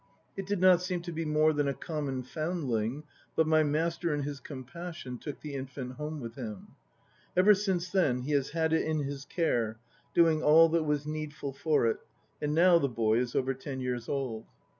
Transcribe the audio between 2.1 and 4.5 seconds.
foundling, but my master in his